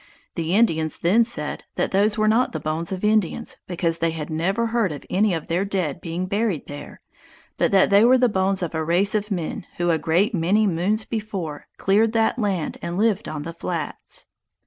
The 0.33 0.55
Indians 0.55 0.97
then 0.97 1.23
said 1.23 1.63
that 1.75 1.91
those 1.91 2.17
were 2.17 2.27
not 2.27 2.53
the 2.53 2.59
bones 2.59 2.91
of 2.91 3.03
Indians, 3.03 3.57
because 3.67 3.99
they 3.99 4.09
had 4.09 4.31
never 4.31 4.65
heard 4.65 4.91
of 4.91 5.05
any 5.11 5.31
of 5.35 5.45
their 5.45 5.63
dead 5.63 6.01
being 6.01 6.25
buried 6.25 6.65
there; 6.65 7.01
but 7.59 7.69
that 7.71 7.91
they 7.91 8.03
were 8.03 8.17
the 8.17 8.27
bones 8.27 8.63
of 8.63 8.73
a 8.73 8.83
race 8.83 9.13
of 9.13 9.29
men 9.29 9.67
who 9.77 9.91
a 9.91 9.99
great 9.99 10.33
many 10.33 10.65
moons 10.65 11.05
before, 11.05 11.67
cleared 11.77 12.13
that 12.13 12.39
land 12.39 12.79
and 12.81 12.97
lived 12.97 13.29
on 13.29 13.43
the 13.43 13.53
flats. 13.53 14.25